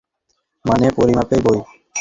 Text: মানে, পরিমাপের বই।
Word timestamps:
মানে, 0.65 0.87
পরিমাপের 0.91 1.39
বই। 1.43 1.59